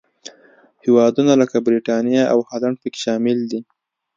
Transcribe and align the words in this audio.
هېوادونه 0.85 1.33
لکه 1.41 1.57
برېټانیا 1.67 2.23
او 2.33 2.39
هالنډ 2.49 2.75
پکې 2.81 2.99
شامل 3.05 3.37
دي. 3.51 3.59